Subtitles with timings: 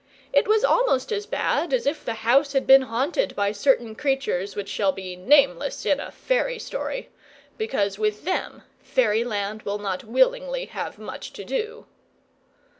[0.33, 4.55] It was almost as bad as if the house had been haunted by certain creatures
[4.55, 7.09] which shall be nameless in a fairy story,
[7.55, 11.85] because with them Fairyland will not willingly have much to do.